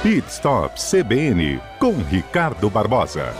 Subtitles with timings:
[0.00, 3.34] Pit Stop CBN com Ricardo Barbosa.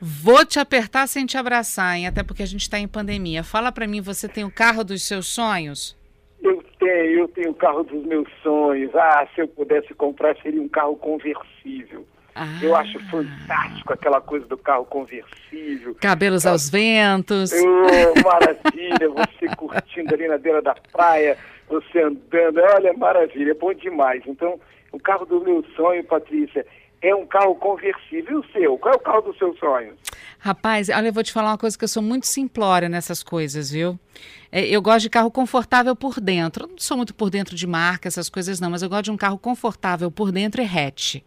[0.00, 2.08] Vou te apertar sem te abraçar, hein?
[2.08, 3.44] Até porque a gente está em pandemia.
[3.44, 5.96] Fala para mim, você tem o carro dos seus sonhos?
[6.42, 8.92] Eu tenho, eu tenho o carro dos meus sonhos.
[8.96, 12.04] Ah, se eu pudesse comprar, seria um carro conversível.
[12.34, 12.58] Ah.
[12.60, 15.94] Eu acho fantástico aquela coisa do carro conversível.
[16.00, 17.52] Cabelos aos ventos.
[17.52, 21.38] Oh, maravilha, você curtindo ali na beira da praia,
[21.68, 22.60] você andando.
[22.74, 24.22] Olha, maravilha, é bom demais.
[24.26, 24.58] Então,
[24.92, 26.66] o carro do meu sonho, Patrícia,
[27.00, 28.32] é um carro conversível.
[28.32, 28.78] E o seu?
[28.78, 29.94] Qual é o carro do seu sonho?
[30.38, 33.70] Rapaz, olha, eu vou te falar uma coisa que eu sou muito simplória nessas coisas,
[33.70, 33.98] viu?
[34.52, 36.64] É, eu gosto de carro confortável por dentro.
[36.64, 39.10] Eu não sou muito por dentro de marca, essas coisas não, mas eu gosto de
[39.10, 41.22] um carro confortável por dentro e hatch.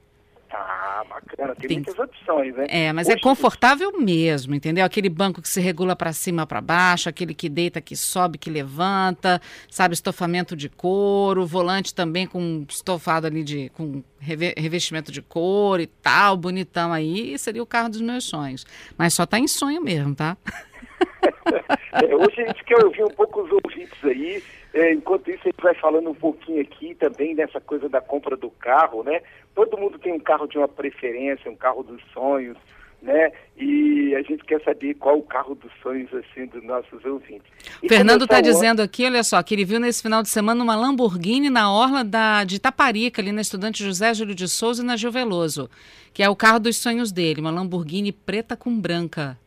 [1.12, 2.66] Bacana, tem, tem, muitas opções, né?
[2.70, 4.86] É, mas é confortável mesmo, entendeu?
[4.86, 8.50] Aquele banco que se regula para cima, para baixo, aquele que deita, que sobe, que
[8.50, 15.82] levanta, sabe, estofamento de couro, volante também com estofado ali de com revestimento de couro
[15.82, 18.66] e tal, bonitão aí, seria o carro dos meus sonhos.
[18.98, 20.38] Mas só tá em sonho mesmo, tá?
[21.94, 24.41] é, hoje a gente quer ouvir um pouco os ouvintes aí.
[24.74, 28.38] É, enquanto isso, a gente vai falando um pouquinho aqui também dessa coisa da compra
[28.38, 29.22] do carro, né?
[29.54, 32.58] Todo mundo tem um carro de uma preferência, um carro dos sonhos,
[33.02, 33.34] né?
[33.58, 37.52] E a gente quer saber qual o carro dos sonhos, assim, dos nossos ouvintes.
[37.84, 40.76] E Fernando está dizendo aqui, olha só, que ele viu nesse final de semana uma
[40.76, 44.96] Lamborghini na orla da, de Taparica, ali na Estudante José Júlio de Souza e na
[44.96, 45.70] Gil Veloso,
[46.13, 49.38] que é o carro dos sonhos dele, uma Lamborghini preta com branca.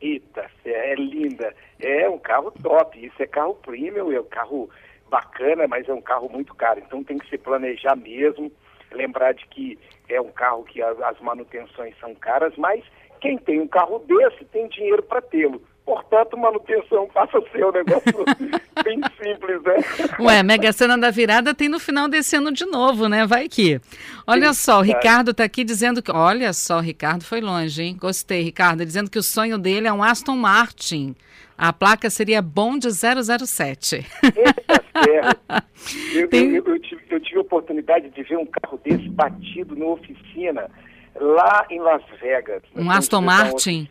[0.00, 0.96] Eita, é
[1.32, 1.54] linda.
[1.80, 3.04] É um carro top.
[3.04, 4.68] Isso é carro premium, é um carro
[5.10, 6.80] bacana, mas é um carro muito caro.
[6.80, 8.52] Então tem que se planejar mesmo.
[8.92, 12.84] Lembrar de que é um carro que as manutenções são caras, mas
[13.20, 15.62] quem tem um carro desse tem dinheiro para tê-lo.
[15.84, 18.24] Portanto, manutenção passa a ser um negócio
[18.84, 20.16] bem simples, né?
[20.20, 23.26] Ué, Mega Sena da Virada tem no final desse ano de novo, né?
[23.26, 23.80] Vai que.
[24.26, 26.12] Olha Sim, só, o Ricardo está aqui dizendo que.
[26.12, 27.96] Olha só, o Ricardo foi longe, hein?
[27.98, 31.16] Gostei, Ricardo, dizendo que o sonho dele é um Aston Martin.
[31.58, 33.96] A placa seria Bond 007.
[33.96, 34.84] Eita,
[36.14, 36.54] eu, tem...
[36.54, 40.70] eu, eu, tive, eu tive a oportunidade de ver um carro desse batido na oficina
[41.14, 42.62] lá em Las Vegas.
[42.74, 43.88] Um Aston Martin?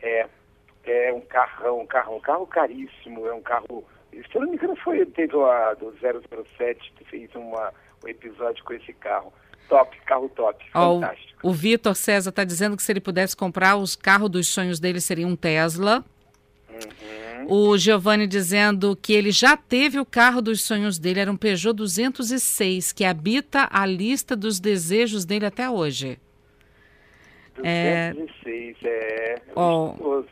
[0.00, 0.26] É,
[0.86, 3.84] é um carrão, um carro, um carro caríssimo, é um carro.
[4.12, 7.72] Se eu não me engano, foi, teve a do 007 que fez uma,
[8.04, 9.32] um episódio com esse carro.
[9.68, 11.40] Top, carro top, oh, fantástico.
[11.42, 15.00] O, Vitor César está dizendo que se ele pudesse comprar os carros dos sonhos dele
[15.00, 16.04] seria um Tesla.
[16.68, 17.46] Uhum.
[17.46, 21.74] O Giovanni dizendo que ele já teve o carro dos sonhos dele, era um Peugeot
[21.74, 26.18] 206, que habita a lista dos desejos dele até hoje.
[27.56, 30.24] 206, é, é, é oh,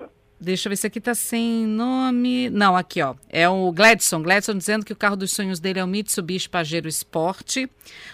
[0.43, 2.51] Deixa eu ver se aqui tá sem nome.
[2.51, 3.15] Não, aqui, ó.
[3.29, 4.21] É o Gladson.
[4.21, 7.59] Gladson dizendo que o carro dos sonhos dele é o Mitsubishi Pajero Sport.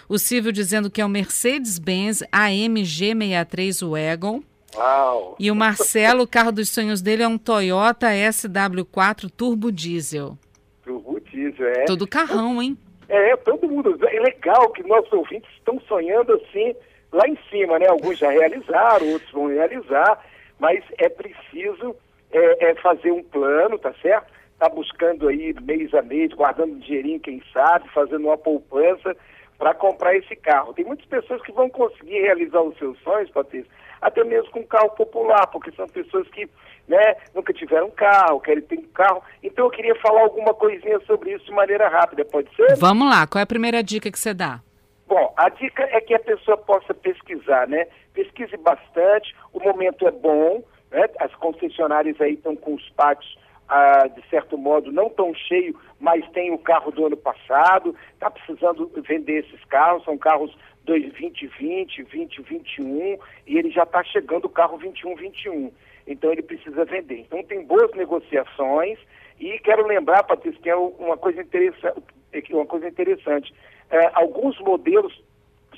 [0.07, 4.43] O Silvio dizendo que é o Mercedes-Benz AMG 63 Wagon.
[4.75, 5.37] Uau.
[5.39, 10.37] E o Marcelo, o carro dos sonhos dele é um Toyota SW4 Turbo Diesel.
[10.83, 11.85] Turbo Diesel, é.
[11.85, 12.77] Todo carrão, hein?
[13.07, 13.97] É, todo mundo.
[14.07, 16.75] É legal que nossos ouvintes estão sonhando assim
[17.11, 17.87] lá em cima, né?
[17.87, 20.23] Alguns já realizaram, outros vão realizar,
[20.59, 21.95] mas é preciso
[22.31, 24.31] é, é fazer um plano, tá certo?
[24.57, 29.15] Tá buscando aí mês a mês, guardando um dinheirinho, quem sabe, fazendo uma poupança
[29.57, 30.73] para comprar esse carro.
[30.73, 33.69] Tem muitas pessoas que vão conseguir realizar os seus sonhos, Patrícia,
[34.01, 36.49] até mesmo com carro popular, porque são pessoas que
[36.87, 39.21] né, nunca tiveram carro, querem ter um carro.
[39.43, 42.75] Então eu queria falar alguma coisinha sobre isso de maneira rápida, pode ser?
[42.77, 44.61] Vamos lá, qual é a primeira dica que você dá?
[45.07, 47.87] Bom, a dica é que a pessoa possa pesquisar, né?
[48.13, 51.05] Pesquise bastante, o momento é bom, né?
[51.19, 56.27] As concessionárias aí estão com os pátios, ah, de certo modo, não tão cheio, mas
[56.31, 60.55] tem o carro do ano passado, está precisando vender esses carros, são carros
[60.85, 65.71] 2020, 2021, e ele já está chegando o carro 2121.
[66.07, 67.19] Então ele precisa vender.
[67.19, 68.97] Então tem boas negociações
[69.39, 72.03] e quero lembrar, Patrícia, que é uma coisa interessante,
[72.49, 73.53] uma coisa interessante.
[73.91, 75.21] É, alguns modelos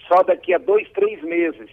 [0.08, 1.70] só daqui a dois, três meses.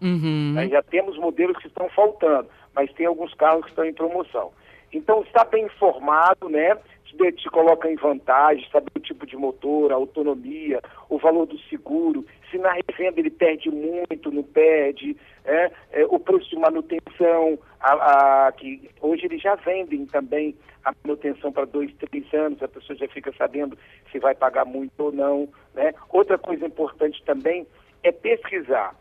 [0.00, 0.52] Uhum.
[0.54, 0.68] Né?
[0.68, 4.52] Já temos modelos que estão faltando, mas tem alguns carros que estão em promoção.
[4.92, 6.76] Então, está bem informado, né?
[7.04, 11.58] Te, te coloca em vantagem, saber o tipo de motor, a autonomia, o valor do
[11.60, 17.58] seguro, se na revenda ele perde muito, não perde, é, é, o preço de manutenção,
[17.80, 20.54] a, a, que hoje eles já vendem também
[20.84, 23.76] a manutenção para dois, três anos, a pessoa já fica sabendo
[24.10, 25.48] se vai pagar muito ou não.
[25.74, 25.92] Né?
[26.10, 27.66] Outra coisa importante também
[28.02, 28.94] é pesquisar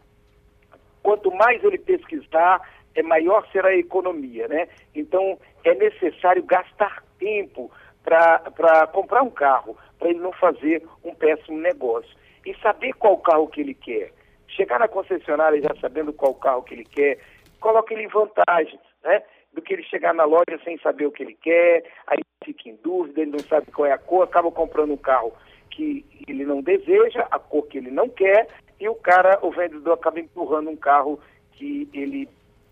[1.05, 2.59] quanto mais ele pesquisar,
[2.95, 4.67] é maior será a economia, né?
[4.95, 7.71] Então, é necessário gastar tempo
[8.03, 12.09] para comprar um carro, para ele não fazer um péssimo negócio.
[12.43, 14.11] E saber qual carro que ele quer.
[14.47, 17.19] Chegar na concessionária já sabendo qual carro que ele quer,
[17.59, 19.21] coloca ele em vantagem, né?
[19.53, 22.75] Do que ele chegar na loja sem saber o que ele quer, aí fica em
[22.77, 25.31] dúvida, ele não sabe qual é a cor, acaba comprando um carro
[25.69, 28.47] que ele não deseja, a cor que ele não quer,
[28.79, 31.19] e o cara, o vendedor acaba empurrando um carro
[31.53, 32.27] que ele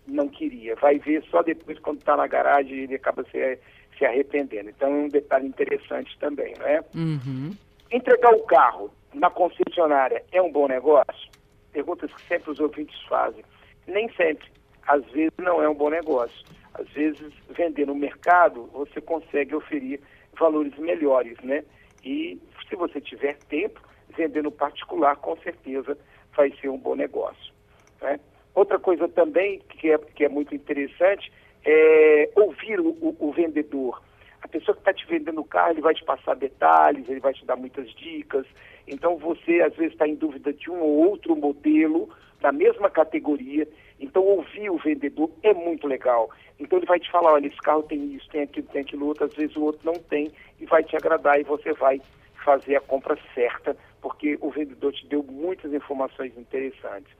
[0.06, 0.76] não queria.
[0.76, 3.58] Vai ver só depois, quando está na garagem, ele acaba se,
[3.96, 4.70] se arrependendo.
[4.70, 6.84] Então é um detalhe interessante também, não é?
[6.94, 7.52] Uhum.
[7.90, 11.30] Entregar o carro na concessionária é um bom negócio?
[11.72, 13.44] Perguntas que sempre os ouvintes fazem.
[13.86, 14.46] Nem sempre.
[14.86, 16.44] Às vezes não é um bom negócio.
[16.74, 20.00] Às vezes, vender no mercado, você consegue oferir
[20.38, 21.64] valores melhores, né?
[22.04, 23.80] E se você tiver tempo,
[24.16, 25.96] vender no particular, com certeza
[26.36, 27.52] vai ser um bom negócio.
[28.00, 28.18] Né?
[28.54, 31.32] Outra coisa também que é, que é muito interessante
[31.64, 34.02] é ouvir o, o, o vendedor.
[34.42, 37.32] A pessoa que está te vendendo o carro, ele vai te passar detalhes, ele vai
[37.32, 38.46] te dar muitas dicas.
[38.86, 43.66] Então você, às vezes, está em dúvida de um ou outro modelo da mesma categoria.
[43.98, 46.30] Então ouvir o vendedor é muito legal.
[46.60, 49.24] Então ele vai te falar, olha, esse carro tem isso, tem aquilo, tem aquilo outro,
[49.24, 50.30] às vezes o outro não tem,
[50.60, 52.00] e vai te agradar e você vai
[52.44, 57.12] fazer a compra certa, porque o vendedor te deu muitas informações interessantes.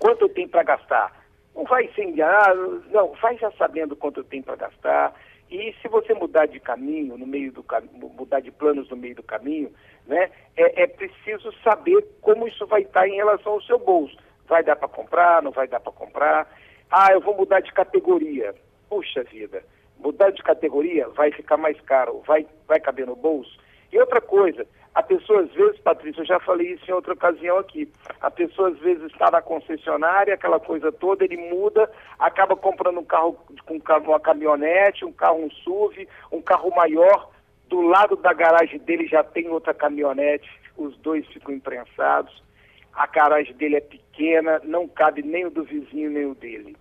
[0.00, 1.24] Quanto eu tenho para gastar?
[1.54, 2.54] Não vai sem ah,
[2.90, 5.14] não, vai já sabendo quanto eu tenho para gastar.
[5.50, 9.22] E se você mudar de caminho, no meio do mudar de planos no meio do
[9.22, 9.72] caminho,
[10.06, 14.16] né, é, é preciso saber como isso vai estar em relação ao seu bolso.
[14.48, 16.48] Vai dar para comprar, não vai dar para comprar?
[16.90, 18.54] Ah, eu vou mudar de categoria.
[18.88, 19.62] Puxa vida,
[19.98, 23.58] mudar de categoria vai ficar mais caro, vai, vai caber no bolso?
[23.92, 27.58] E outra coisa, a pessoa às vezes, Patrícia, eu já falei isso em outra ocasião
[27.58, 27.90] aqui,
[28.20, 33.04] a pessoa às vezes está na concessionária, aquela coisa toda, ele muda, acaba comprando um
[33.04, 37.30] carro com uma caminhonete, um carro, um SUV, um carro maior,
[37.68, 42.42] do lado da garagem dele já tem outra caminhonete, os dois ficam imprensados,
[42.92, 46.76] a garagem dele é pequena, não cabe nem o do vizinho nem o dele.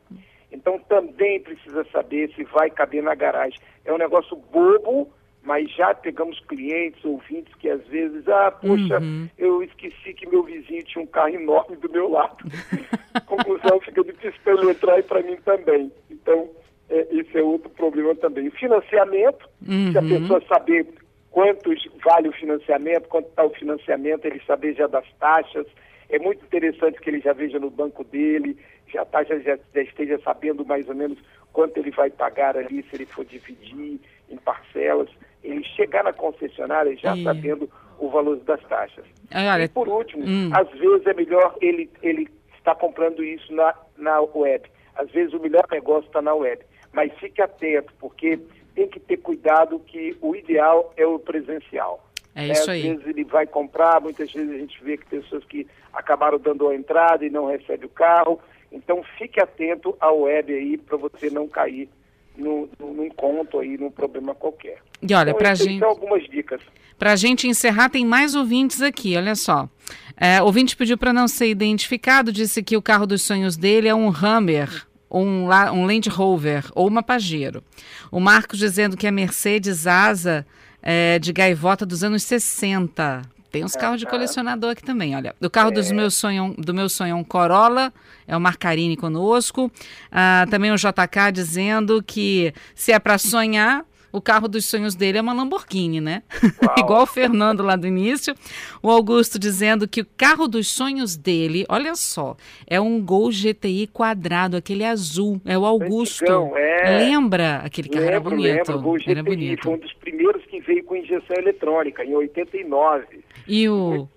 [0.51, 3.59] Então também precisa saber se vai caber na garagem.
[3.83, 5.11] É um negócio bobo,
[5.44, 9.28] mas já pegamos clientes, ouvintes que às vezes, ah, poxa, uhum.
[9.38, 12.38] eu esqueci que meu vizinho tinha um carro enorme do meu lado.
[13.28, 15.92] Conclusão, fica difícil para ele entrar e para mim também.
[16.10, 16.50] Então,
[16.90, 18.50] é, esse é outro problema também.
[18.51, 19.92] Financiamento, uhum.
[19.92, 20.22] se a uhum.
[20.22, 20.88] pessoa saber
[21.30, 25.68] quantos vale o financiamento, quanto está o financiamento, ele saber já das taxas.
[26.10, 28.57] É muito interessante que ele já veja no banco dele,
[28.88, 31.18] já, tá, já, já, já esteja sabendo mais ou menos
[31.51, 34.00] quanto ele vai pagar ali, se ele for dividir
[34.30, 35.10] em parcelas
[35.44, 37.24] ele chegar na concessionária já e...
[37.24, 37.69] sabendo
[38.00, 39.06] o valor das taxas.
[39.34, 40.50] Olha, e por último, hum.
[40.54, 44.69] às vezes é melhor ele, ele estar comprando isso na, na web.
[44.95, 46.63] Às vezes o melhor negócio está na web.
[46.92, 48.40] Mas fique atento, porque
[48.75, 52.07] tem que ter cuidado que o ideal é o presencial.
[52.36, 52.90] É isso é, aí.
[52.90, 56.68] Às vezes ele vai comprar, muitas vezes a gente vê que pessoas que acabaram dando
[56.68, 58.40] a entrada e não recebe o carro.
[58.72, 61.90] Então fique atento à web aí para você não cair
[62.38, 64.77] num conto aí, num problema qualquer.
[65.01, 65.80] E olha, então, para gente.
[65.80, 66.62] São algumas dicas.
[66.97, 69.68] Para a gente encerrar, tem mais ouvintes aqui, olha só.
[70.15, 73.88] É, o ouvinte pediu para não ser identificado, disse que o carro dos sonhos dele
[73.88, 77.63] é um Hummer, um, um Land Rover ou uma Pajero.
[78.12, 80.45] O Marcos dizendo que a Mercedes Asa
[80.81, 83.21] é, de gaivota dos anos 60.
[83.53, 85.35] Tem uns carros de colecionador aqui também, olha.
[85.39, 85.73] O carro é.
[85.73, 87.94] dos meus sonho, do meu sonho é um Corolla,
[88.28, 89.71] é o Marcarini conosco.
[90.11, 95.19] Ah, também o JK dizendo que se é para sonhar, o carro dos sonhos dele
[95.19, 96.23] é uma Lamborghini, né?
[96.80, 98.33] Igual o Fernando lá do início.
[98.81, 102.35] O Augusto dizendo que o carro dos sonhos dele, olha só,
[102.66, 105.39] é um Gol GTI quadrado, aquele azul.
[105.45, 106.23] É o Augusto.
[106.23, 106.97] Antigão, é...
[107.06, 107.57] Lembra?
[107.57, 108.68] Aquele carro lembro, era bonito.
[108.68, 109.63] Lembro, Gol GTI, era bonito.
[109.63, 113.06] Foi um dos primeiros que veio com injeção eletrônica, em 89.
[113.47, 114.07] E o,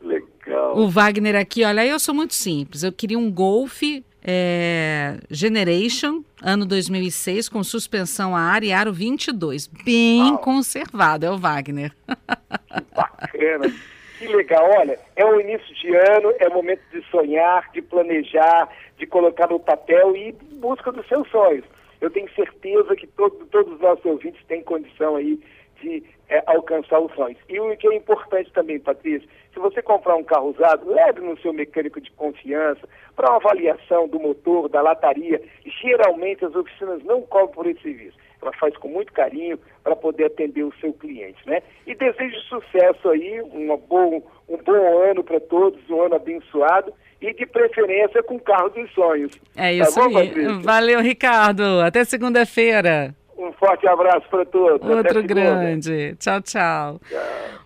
[0.74, 2.82] o Wagner aqui, olha, eu sou muito simples.
[2.82, 3.82] Eu queria um Golf
[4.22, 9.68] é, Generation, ano 2006, com suspensão a ar e aro 22.
[9.84, 10.38] Bem Uau.
[10.38, 11.92] conservado, é o Wagner.
[12.06, 13.74] Que bacana.
[14.18, 14.68] Que legal.
[14.78, 18.68] Olha, é o início de ano, é o momento de sonhar, de planejar,
[18.98, 21.64] de colocar no papel e em busca dos seus sonhos.
[22.00, 25.38] Eu tenho certeza que todo, todos os nossos ouvintes têm condição aí
[25.80, 27.38] de é, alcançar os sonhos.
[27.48, 31.38] E o que é importante também, Patrícia, se você comprar um carro usado, leve no
[31.38, 35.40] seu mecânico de confiança para uma avaliação do motor, da lataria.
[35.82, 38.18] Geralmente as oficinas não cobram por esse serviço.
[38.42, 41.62] Ela faz com muito carinho para poder atender o seu cliente, né?
[41.86, 47.32] E desejo sucesso aí, uma bom, um bom ano para todos, um ano abençoado e
[47.32, 49.32] de preferência com carro dos sonhos.
[49.56, 50.28] É isso tá bom, aí.
[50.28, 50.58] Patrícia?
[50.60, 51.80] Valeu, Ricardo.
[51.80, 53.14] Até segunda-feira.
[53.38, 54.88] Um forte abraço para todos.
[54.88, 56.16] Outro grande.
[56.18, 57.00] Tchau, tchau.
[57.08, 57.65] Tchau.